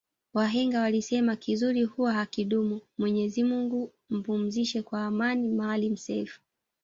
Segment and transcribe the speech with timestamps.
[0.33, 6.39] Wahenga walisema kizuri huwa hakidumu Mwenyezi Mungu ampumzishe kwa amani maalim self